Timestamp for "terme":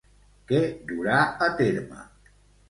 1.61-2.01